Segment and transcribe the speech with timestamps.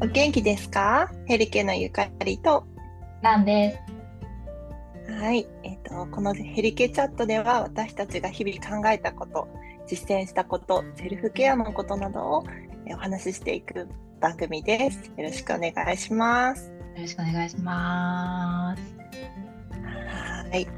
[0.00, 1.10] お元気ですか？
[1.26, 2.64] ヘリケのゆかりと。
[3.20, 3.76] なんで
[5.08, 5.12] す。
[5.12, 5.48] はい。
[5.64, 9.48] えっ、と、このヘリケチャットでは私たちが日々考えたこと、
[9.88, 12.44] 実践したこと、セルフケアのことなどを
[12.86, 13.88] えお話ししていく
[14.20, 15.10] 番組です。
[15.16, 16.68] よろしくお願いします。
[16.68, 18.82] よろしくお願いします。
[20.52, 20.68] はい。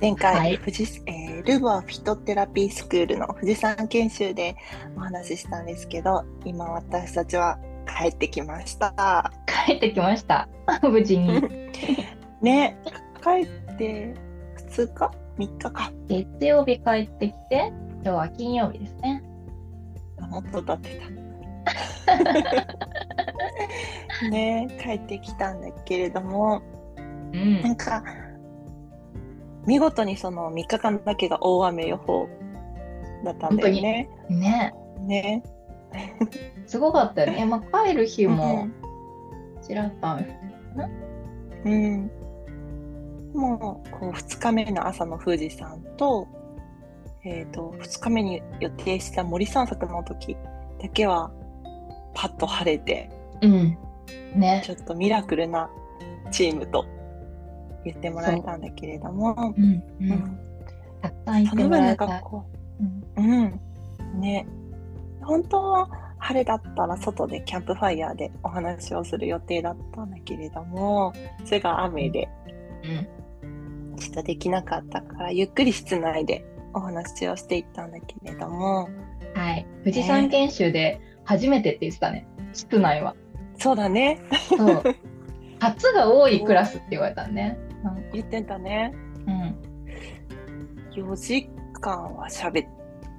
[0.00, 4.54] 前回、はい富士えールボアフィトテラピースクールの富士山研修で
[4.96, 9.30] お話ししたんですけど、今私たちは帰ってきました。
[9.66, 10.48] 帰ってきました。
[10.82, 11.42] 無事に。
[12.42, 12.76] ね、
[13.22, 13.46] 帰っ
[13.76, 14.14] て
[14.70, 15.92] 2日 ?3 日か？
[16.08, 17.72] 月曜日帰ってきて、
[18.02, 19.22] 今日は金曜日ですね。
[20.30, 21.26] もっと経ってた。
[24.30, 26.62] ね、帰ってきたんだけれども、
[27.32, 28.02] うんなんか、
[29.66, 32.28] 見事にその3日間だけが大雨予報
[33.24, 34.08] だったんだよね。
[34.28, 35.42] ね、ね。
[36.66, 37.44] すごかったよね。
[37.44, 38.68] まあ、帰る日も
[39.62, 40.36] ちらっと雨降って
[41.64, 42.10] うん。
[43.34, 46.26] もう、こう、2日目の朝の富士山と、
[47.24, 50.36] えっ、と、2日目に予定した森散策の時
[50.80, 51.30] だけは、
[52.14, 53.10] パッと晴れて、
[53.42, 53.78] うん。
[54.34, 54.70] ねち。
[54.70, 55.68] ょっとミラクルな
[56.30, 56.86] チームと
[57.84, 59.64] 言ってもらえたんだけれども、うん。
[59.64, 59.82] う。
[60.00, 60.38] うんん
[61.02, 62.22] たくさん行ってもらえた。
[63.16, 63.60] うん、
[64.20, 64.46] ね、
[65.26, 65.88] 本当は
[66.18, 71.12] 晴れだったら外でキャンプファイヤーでお話をする予定だったんだけれども、
[71.44, 72.28] それが雨で
[72.84, 73.96] うん。
[73.96, 78.88] ちょっとできなかったから、ゆっくり室内でお話をしていったんだけれども、
[79.34, 79.66] はい。
[79.84, 82.26] 富士山研修で初めてって言ってたね。
[82.52, 83.14] 室内は。
[83.58, 84.82] そうだね、そう。
[85.58, 87.58] 初が多いクラスって言われたね。
[88.12, 88.92] 言ってたね。
[89.26, 89.56] うん。
[90.92, 91.48] 4時
[91.80, 92.75] 間は喋っ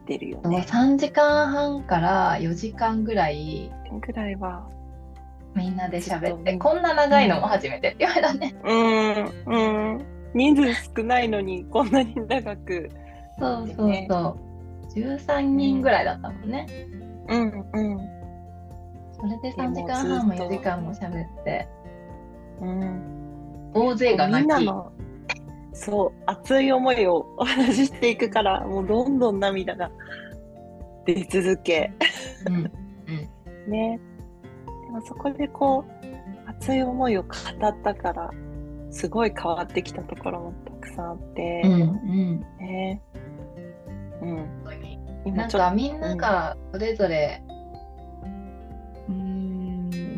[0.07, 0.65] てるよね。
[0.67, 4.67] 3時間半から4時間ぐらいぐらいは。
[5.53, 8.55] みんなで喋って、うんこんな長いのも初めてって言われたね。
[8.63, 10.05] うん、うん。
[10.33, 12.89] 人数少ないのにこんなに長く。
[13.39, 14.47] そうそうそう。
[14.99, 16.67] 13人ぐらいだったもんね。
[17.29, 18.17] うん、うん。
[19.13, 21.67] それで3時間半も4時間も喋って、
[22.61, 24.45] うん、大勢がみ泣き。
[24.45, 24.91] んなの
[25.77, 29.91] そう熱い思いをお話ししていくからもうどんどん涙が
[31.05, 31.91] 出続け。
[32.47, 32.63] うん、
[33.71, 33.99] ね。
[34.65, 38.31] でもそこでこう熱い思いを語ったから
[38.89, 42.39] すごい変わってきたところもたくさんあって、うん、うん。
[42.59, 43.01] ね。
[44.21, 44.49] うん。
[45.25, 47.43] 今ちょっなんかみんながそれぞれ、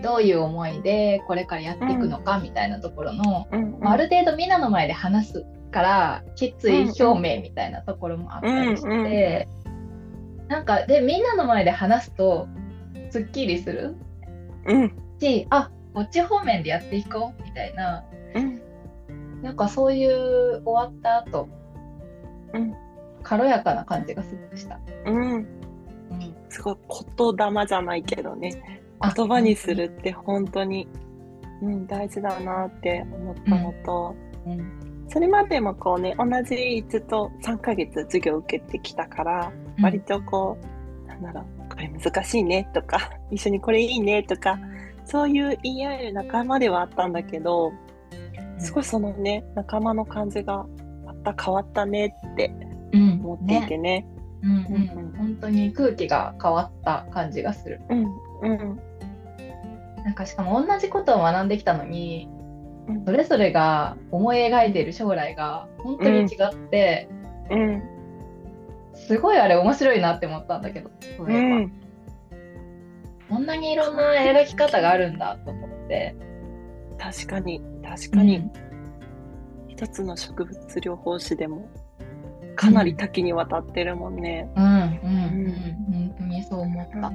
[0.01, 3.47] どういう思いでこれからやっていくのかみたいなところの、
[3.79, 9.47] まあある程度みんなの前で話すから決意表明みたいなところもあったりして、
[10.47, 12.47] なんかでみんなの前で話すと
[13.11, 13.95] すっきりする？
[14.65, 14.95] うん。
[15.19, 18.03] しあこっち方面でやっていこうみたいな
[18.35, 18.61] うん。
[19.41, 21.47] なんかそういう終わった後、
[22.53, 22.73] うん。
[23.23, 24.79] 軽やかな感じがすごくした。
[25.05, 25.31] うん。
[25.31, 25.45] うん。
[26.49, 26.77] すごい
[27.17, 28.61] 言霊じゃないけどね。
[28.65, 30.87] あ言葉にするって本当に、
[31.61, 34.15] うん、大事だなって思ったのと、
[34.45, 35.05] うん。
[35.07, 39.51] それまでもこうね同じずっと3ヶ月授業受けてきたから、
[39.81, 40.57] 割とこ
[41.05, 44.59] うなんだろうこれ難しいねとか 一緒にこれいいねとか
[45.05, 47.71] そういう言い合える仲間ではあったんだけど
[48.59, 50.65] すごいそのね仲間の感じが
[51.05, 52.53] また変わったねって
[52.93, 53.11] うん。
[53.23, 54.05] 思っていてね。
[54.13, 55.13] うんうんうん。
[55.17, 57.81] 本当に空気が変わった感じがする。
[57.89, 58.05] うん
[58.41, 58.79] うん。
[60.03, 62.29] なんかしかも同じことを学んできたのに
[62.87, 63.05] うん。
[63.05, 67.09] それぞれが思い描いている将来が本当に違って、
[67.49, 67.83] うん。
[68.95, 71.59] すごいあれ面白いなって思ったんだけどそうういえば。
[71.59, 71.71] ん
[73.29, 76.15] こんなにいろんな描き方があるんだと思って。
[76.97, 78.51] 確かに確かに、
[79.67, 81.67] 一つの植物療法士でも
[82.59, 84.51] かなり多岐にわたってるもんね。
[84.57, 87.09] うんうんうん、本当にそう思った。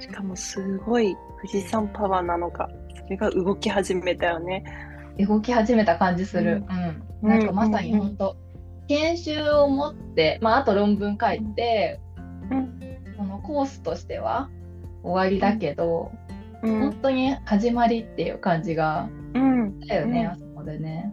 [0.00, 4.62] しかもすごい富士山パワーなのかそれが動き始めたよね。
[5.18, 6.62] 動き始めた感じする。
[7.22, 7.30] うん。
[7.30, 7.38] うん。
[7.40, 8.36] なんかまさに本当、
[8.86, 12.00] 研修を持って、まあ、あと論文書いて、
[12.48, 12.78] うん。
[13.18, 14.50] このコースとしては
[15.02, 16.12] 終わりだけど、
[16.62, 16.78] うん。
[16.78, 19.80] 本当に始まりっていう感じがうん。
[19.80, 20.26] だよね、うん。
[20.28, 21.10] あそこでね。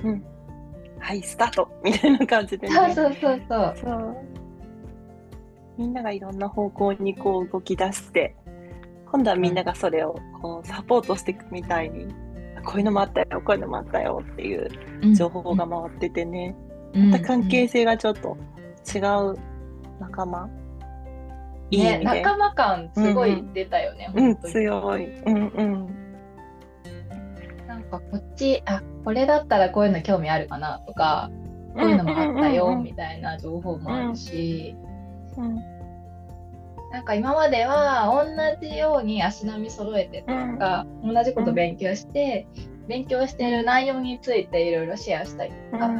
[0.99, 2.75] はいスタートみたいな感じでね。
[2.75, 3.75] そうそうそうそう。
[3.81, 4.17] そう。
[5.77, 8.35] みんながいろんな方向にこう動き出して
[9.11, 12.13] 今度はみんながそれをこうサポートしていくみたいに、
[12.65, 14.69] こういうのもあったよこういうのもあったよっていう
[15.15, 16.55] 情報が回っててね、
[16.93, 17.09] うん。
[17.11, 18.37] また関係性がちょっと
[18.93, 19.37] 違う
[19.99, 20.49] 仲間。
[21.71, 24.53] いいね、仲間感すごい出たよね、うん、本当に。
[24.53, 25.21] 強い。
[25.21, 25.87] うんうん。
[27.67, 31.31] なんかこっちあこれだったらこういうの興味あるかなとか
[31.75, 34.75] こういうのもあったよみたいな情報もあるし、
[35.37, 35.55] うん。
[36.91, 38.11] なんか今までは
[38.61, 40.27] 同じように足並み揃えてと
[40.59, 42.47] か、同じこと勉強して、
[42.87, 45.95] 勉強している内容についていろいろシェアしたりとか、うん。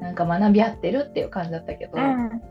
[0.00, 2.42] なんか学び合ってるっていう感じだったけど、うん。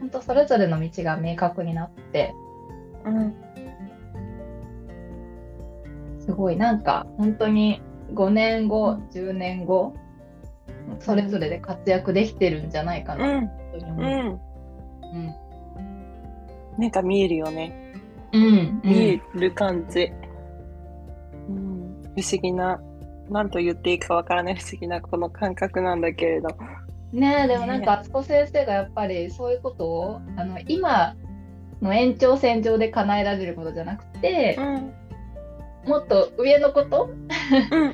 [0.00, 2.34] 本当それぞれの道が明確になって
[3.04, 3.34] うん。
[6.20, 7.82] すごいなんか本当に
[8.12, 9.94] 5年後10年後
[11.00, 13.46] それぞれで活躍できてるんじゃないかうな、ん。
[13.46, 14.04] 本当に思う。
[14.04, 14.40] うん。
[15.12, 15.34] うん。
[16.78, 17.94] なんか見えるよね。
[18.32, 18.80] うん。
[18.84, 20.12] 見える感じ。
[21.48, 22.80] うん、不思議な、
[23.30, 26.48] なんと言っていいかわからない不思議なこの感覚なんだけれど。
[27.12, 31.14] ねえでもなんか敦子先生がやっぱりそういうことをあの今
[31.80, 34.92] の延長線上で叶えられることじゃなくて、ん、
[35.88, 37.08] もっと上のこと？
[37.70, 37.93] うん、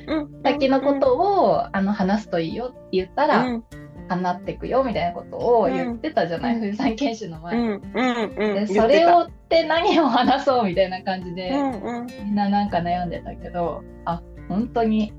[0.71, 3.63] のことを、あの話すといいよって言ったら、うん、
[4.07, 6.61] 叶ってくよみたいなことを言ってたじゃない、うん。
[6.61, 7.57] 富士山研修のう前。
[7.57, 7.63] に。
[7.63, 8.65] ん、うん、うん。
[8.65, 12.07] でそれをって何を話そうみたいな感じで、うん、うん。
[12.07, 15.13] みんななんか悩んでたけどあ本当に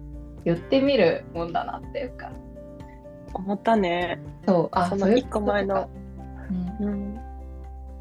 [0.44, 2.30] 言ってみるもんだなっていうか。
[3.34, 4.20] 思ったね。
[4.46, 4.68] そう。
[4.72, 5.88] あそのそういう一個前の
[6.80, 6.86] うん。
[6.86, 7.18] うん。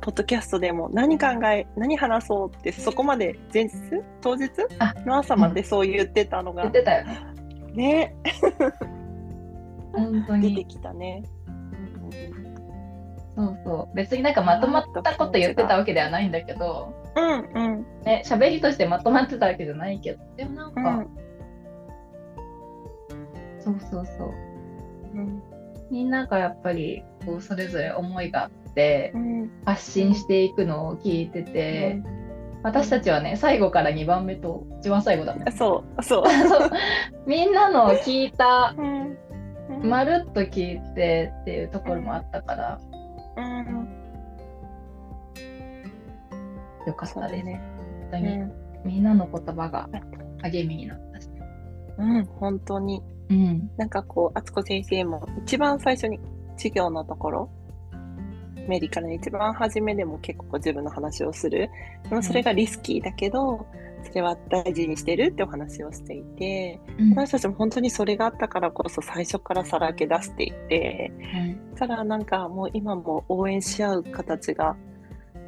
[0.02, 3.72] ポッドキャストでも何考え、何話そうってそこまで前日？
[4.20, 4.50] 当日？
[4.80, 6.64] あの朝までそう言ってたのが。
[6.64, 7.20] 言っ、てたよね
[7.74, 8.16] ね、
[9.94, 10.56] 本当に。
[10.56, 11.24] 出てきたね。
[13.36, 13.96] そうそう。
[13.96, 16.94] 別になんかまとまったこと言ってたわけではないんだけど。
[17.16, 20.24] うん、うん、ね喋りとしてまとまってたわけじゃないけど。
[20.36, 21.08] でもなんか、うん。
[23.60, 24.32] そうそうそう。
[25.14, 25.42] うん。
[25.90, 29.52] みんながやっぱりこうそれぞれ思いがあってうん。
[29.66, 32.02] 発信していくのを聞いてて、
[32.64, 36.24] 私たちはね最後から2番目と一番最後だもんうんそう、そう。
[36.28, 36.72] そう。
[37.26, 39.18] みんなのを聞いたうん。
[39.84, 42.80] まるっと聞いてっていうところもあったから。
[43.38, 43.88] うん、
[46.86, 47.62] よかったです、ね。
[48.12, 48.52] 本当に、うん、
[48.86, 49.90] みんなの言葉が
[50.42, 51.30] 励みになったし、
[51.98, 53.02] うん、本当に。
[53.30, 56.20] うん、なんかこう、敦子先生も一番最初に
[56.58, 57.50] 授業のところ、
[58.68, 61.70] メディカルの一番初めでも結構自分の話をする。
[62.10, 63.66] でもそれがリスキーだけど、
[64.04, 67.10] それは大事にしてるってお話をしていて、うん。
[67.12, 71.12] 私たちも本当にそれがあったからこそ最初からさらけ出していて、
[71.80, 74.76] だからなんかもう今も応援し合う形が、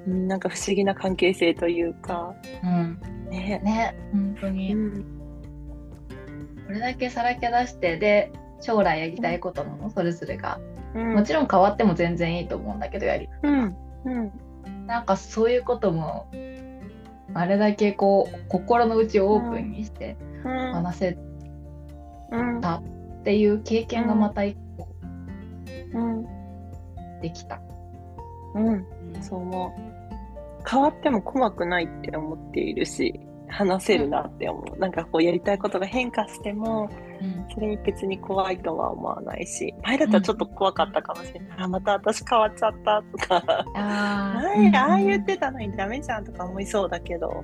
[0.07, 2.99] うんなんか不思議な関係性というか、うん。
[3.29, 3.61] ね。
[3.63, 5.03] ね本当うにん、
[6.65, 10.59] これだけさらけ出してで将来やりたいこともそれぞれが、
[10.95, 13.29] うん、もちろん変わっても全然いいと思うんだけどやり。
[13.43, 13.75] うん、
[14.05, 16.27] うん、なんかそういうことも
[17.33, 21.17] あれだけこう心の内をオープンにしてうん、話せ
[22.31, 24.87] うん、っていう経験がまた一個
[25.93, 26.25] うん、
[27.21, 27.61] できた。
[28.55, 28.85] うん、
[29.21, 30.69] そう思う。
[30.69, 34.79] 変わっても怖くないって思っているし、話せるなって思う。
[34.79, 37.12] なんかこうやりたいことが変化しても、うん
[37.53, 41.49] それに別に怖いとは思わないし、前だったらちょっと怖かったかもしれない。
[41.59, 47.43] あ、また私変わっちゃったとか、あ前 ああう言ってたのにダメじゃんとか思いそうだけど、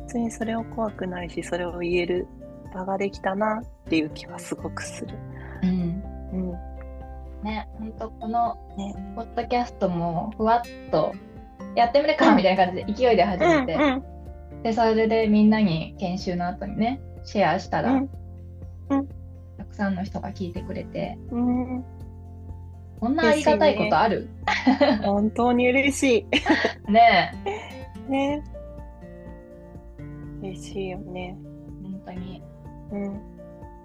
[0.00, 2.28] 別にそれを怖くないし、それを言える
[2.74, 5.16] 場ができたなっていう気はすごくする。
[5.62, 6.02] うん。
[6.32, 6.52] うん。
[7.42, 8.94] ね、本当この、ね。
[9.14, 11.12] ポッドキャストもふわっと
[11.74, 14.62] やってみるかみたいな感じで勢いで始めて、うん。
[14.62, 18.25] でそれでみんなに研修の後にねシェアしたら、うんうん
[18.88, 21.76] たくさんの人が聞いてくれてうん。
[21.76, 21.84] うん
[22.98, 24.26] こんなありがたいことある？
[25.04, 26.26] 本当に嬉し
[26.88, 27.30] ね
[28.08, 28.10] い。
[28.10, 28.42] ね。
[30.40, 31.36] 嬉しいよね。
[31.82, 32.42] 本当に
[32.92, 33.20] うん。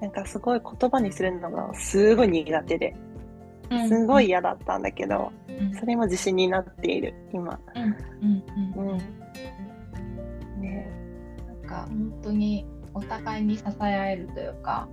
[0.02, 2.96] なんかすごい言葉にするのがすごい苦手で、
[3.88, 7.60] すごい、嫌だったんだけど、うんそれも自信になっている、今。
[7.76, 8.44] うんうん
[8.78, 8.98] うんうん。
[10.62, 10.88] ね。
[11.48, 14.88] なんか本当にお互いに支え合えるというか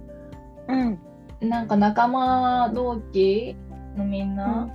[0.68, 0.98] うん。
[1.40, 3.56] なんか仲間同期
[3.96, 4.68] のみんな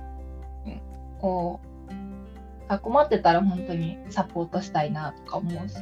[1.20, 1.60] を
[2.70, 5.76] 囲まってたら本当にサポートしたいなとか思うし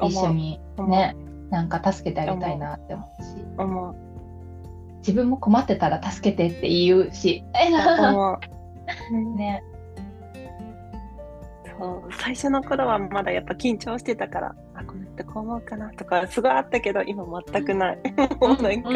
[0.00, 1.16] 一緒にね
[1.52, 3.28] なんか助けてあげたいなって思うし。
[3.58, 3.94] 思う。
[5.00, 7.44] 自分も困ってたら助けてって言うし。
[9.36, 9.62] ね。
[11.78, 12.12] そう。
[12.12, 14.54] 最初の頃はまだやっぱ緊張してたから
[15.18, 17.98] あこの人こう思うかなとかすごいあったけど今全くない。
[18.40, 18.90] もうなんか。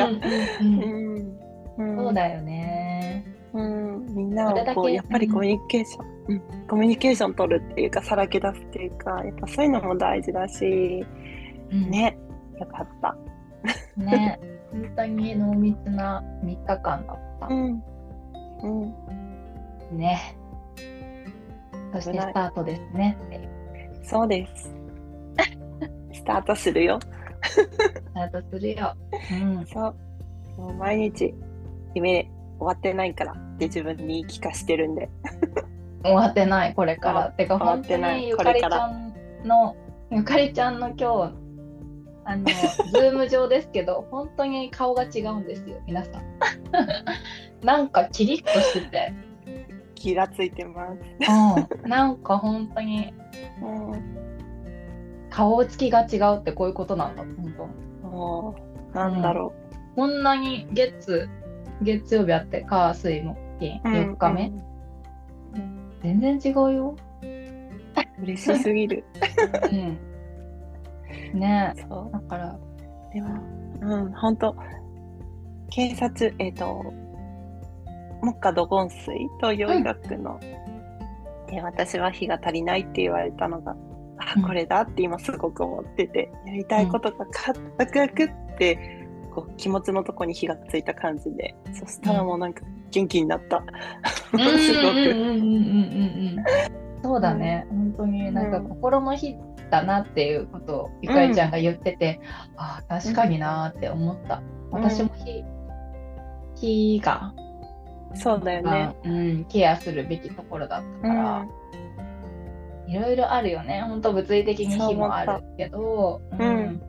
[0.60, 1.46] うん
[1.78, 3.24] そうだよね。
[3.52, 11.04] ううん、みんなをこうやっぱりコミュニケーション、うん、コミュニケーション取るっていうかさらけ出すっていうかやっぱそういうのも大事だし。
[11.70, 11.90] うん。
[11.90, 12.18] ね。
[12.58, 13.16] よかった。
[13.96, 14.38] ね、
[14.70, 17.46] 本当に濃密な3日間だった。
[17.48, 17.82] うん。
[18.62, 20.36] うん、ね。
[21.92, 23.16] そしてスタートですね。
[24.02, 24.75] そうです。
[26.16, 26.98] スタートするよ。
[27.42, 27.68] ス
[28.14, 28.94] タートするよ。
[29.32, 29.66] うん。
[29.66, 29.94] そ
[30.58, 30.60] う。
[30.60, 31.34] もう毎日
[31.94, 35.08] 夢終わってないからって自分に言い聞かしてるんで。
[36.02, 37.30] 終わってない、これから。
[37.30, 39.76] てか、終わっ本当てないにゆかりちゃんの、
[40.10, 41.34] ゆかりちゃんの今日、
[42.24, 42.44] あの、
[42.92, 46.22] ズーム上ですけど、本当に顔が違うんですよ、皆さん。
[47.64, 49.12] なんかキリッとしてて、
[49.94, 51.82] 気がついてます。
[51.82, 53.12] うん、なんか本当に
[53.60, 54.25] うん
[55.36, 58.56] 顔つきが違うってこういうことなんだ、本
[58.92, 58.98] 当。
[58.98, 59.52] なんだろ
[59.94, 61.28] こんなに月、
[61.82, 63.88] 月曜日あって、火、水、木、金、う。
[64.14, 64.62] 4日目、うん
[66.02, 66.96] 全然違うよ。
[68.22, 69.04] 嬉しすぎる。
[69.70, 71.38] うん。
[71.38, 71.82] ねえ。
[71.82, 72.12] そう。
[72.12, 72.58] だから、
[73.12, 73.28] でも、
[73.82, 74.56] うん、本当
[75.68, 76.94] 警察、えっ、と、
[78.22, 80.40] 木下土金水東洋医学の、
[81.48, 83.76] で私は火が足りないって言われたのが、
[84.18, 84.42] あうん。
[84.42, 93.62] これだって今すごく思ってて、やりたいことがカッワクワクってこう気持ちのとこに火がついた感じでそしたらもうなんか元気になった、
[94.08, 97.02] すごうんうんうんく、うんうんうん。
[97.02, 99.36] そうだね、本当になんかうん心の日
[99.70, 102.20] だなっていうことをゆかりちゃんが言ってて、
[102.56, 104.42] ああ、確かになーって思った。
[104.70, 105.44] 私も日、
[106.54, 107.34] 日が、
[108.14, 111.46] そうだよね、うん、ケアするべきところだったから、
[112.86, 113.82] いろいろあるよね。
[113.82, 116.80] 本当物理的に火もあるけど、うん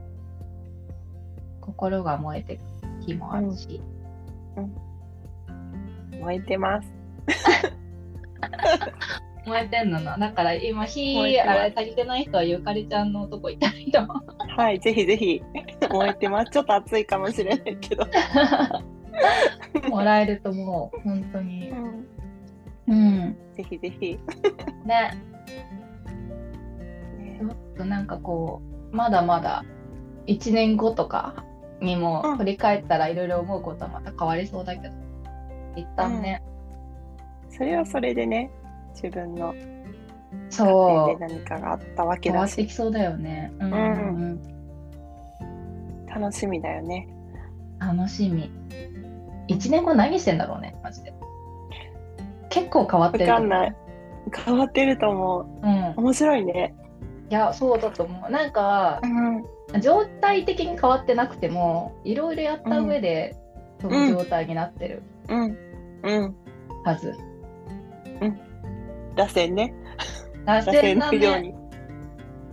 [1.62, 2.62] 心が燃えてく
[3.06, 3.82] 日もあるし。
[6.20, 6.92] 燃えてます
[9.46, 10.18] 燃えてんのな。
[10.18, 14.18] だから今火あれ足りてない人はゆかりちゃんのとこ行ったらいいと思う。
[14.60, 15.42] はいぜひぜひ
[15.90, 18.06] 燃えてますちょっと暑いかもしれないけど、
[19.90, 21.00] もらえると思う。
[21.02, 21.76] 本当にう。
[21.76, 22.08] ん、
[22.88, 23.38] うん。
[23.56, 24.20] ぜひぜひ、
[24.86, 25.12] ね。
[27.46, 29.64] ねちょっとなんかこう、まだまだ
[30.28, 31.46] 1年後とか
[31.82, 34.94] にもうん振り返ったらいろいろ思うことはまた変わりそうだけど、
[35.76, 36.42] 一旦ね、
[37.50, 38.52] それはそれでね
[38.94, 39.54] 自分の
[40.50, 43.52] そう、何かがあったわけ変わだしってきそうだよね。
[43.60, 43.84] うんうんう
[44.34, 44.58] ん。
[46.08, 47.08] 楽しみだよね
[47.80, 48.52] 楽しみ。
[49.50, 51.14] 1年後何してんだろうね、マジで。
[52.50, 53.32] 結構変わってる。
[53.32, 53.76] わかんない。
[54.46, 55.94] 変わってると思ううん。
[55.96, 56.76] 面白いね
[57.30, 58.32] いや、そうだと思う。
[58.32, 59.82] なんか、ん。
[59.82, 63.36] 状態的に変わってなくても、いろいろやった上で、
[63.82, 65.04] その状態になってる。
[65.28, 65.58] うん。
[66.04, 66.36] うん。
[66.84, 67.14] はず。
[69.16, 69.74] 螺旋ね。
[70.46, 71.18] 螺螺旋旋だね。
[71.18, 71.54] のように。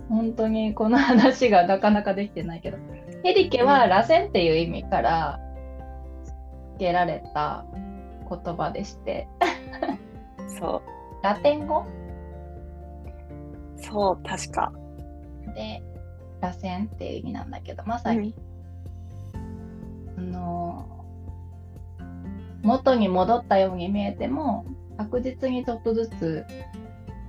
[0.09, 2.77] 本当にこの話がなかなかできてないけど。
[3.23, 5.39] ヘリケは螺旋っていう意味から
[6.73, 7.65] 付けられた
[8.29, 9.27] 言葉でして、
[10.59, 10.83] そ
[11.23, 11.79] ラテン語？
[11.79, 11.85] う
[13.77, 14.71] そう確か。
[15.53, 15.81] で
[16.41, 18.35] 螺旋っていう意味なんだけど、まさに、
[20.17, 21.05] あの
[22.61, 24.65] 元に戻ったように見えても
[24.97, 26.45] 確実にちょっとずつ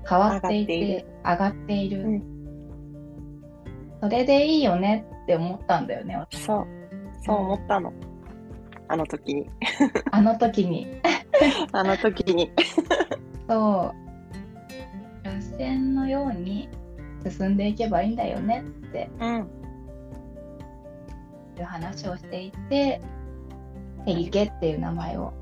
[0.09, 2.03] 変わっていて上がっている。
[2.03, 2.23] うん。
[4.01, 6.43] それでいいよねって思ったんだよね私。
[6.43, 6.67] そう。
[7.25, 7.93] そう思ったの。
[8.89, 9.51] あの時に。
[10.13, 10.87] あの時に。
[11.73, 12.53] あの時に。
[13.49, 14.06] そう
[15.59, 16.69] 螺旋のように
[17.29, 19.49] 進んでいけばいいんだよねってうん。
[21.59, 23.01] いう話をしていて
[24.05, 25.33] ヘリケっていう名前を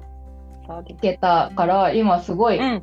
[0.88, 2.82] つけたから今すごい、うん。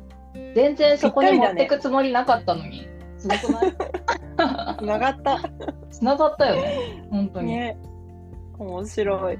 [0.54, 2.86] 全然そこに持ってくつもりなかったのに、
[3.18, 3.72] すごくない？
[4.78, 5.40] つながった。
[5.90, 7.76] つながったよね本当に、ね。
[8.58, 9.38] 面白い。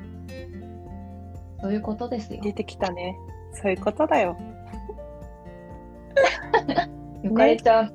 [1.61, 2.41] そういうことですよ。
[2.43, 3.17] 出てきたね。
[3.53, 4.37] そういうことだよ
[7.23, 7.93] ゆかりちゃん、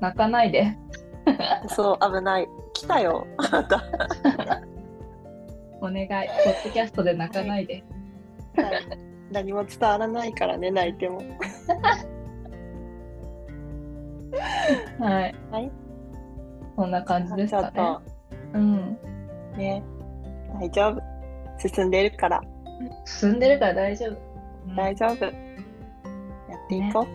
[0.00, 0.76] 泣かないで。
[1.68, 2.48] そう危ない。
[2.72, 3.26] 来たよ。
[3.50, 3.82] また。
[5.80, 6.08] お願い。
[6.08, 6.12] ポ
[6.50, 7.84] ッドキャストで泣かないで。
[9.30, 11.18] 何も伝わらないからね泣いても。
[14.98, 15.34] はい。
[15.50, 15.70] はい。
[16.76, 17.72] こんな感じですかね。
[17.74, 18.02] ちょっ
[18.54, 18.98] うん。
[19.52, 19.82] とね。
[20.60, 21.02] 大丈夫。
[21.58, 22.40] 進んでるから。
[23.04, 24.10] 進んでるから大丈夫、
[24.68, 24.76] うん。
[24.76, 25.24] 大丈夫。
[25.24, 27.06] やっていこ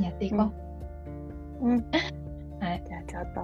[0.00, 0.67] やっていこう、う、
[1.60, 1.90] うん。
[2.60, 3.40] はい、じゃあちょっと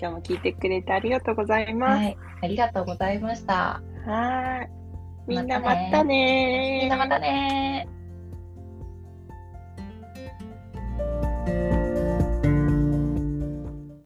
[0.00, 2.04] 今日も聞いてくれてありがとうございます。
[2.04, 3.82] はい、ありがとうございました。
[4.06, 4.64] はー。
[4.64, 4.68] い
[5.28, 6.80] みんなまたねまたねー。
[6.82, 7.97] みんなまたねー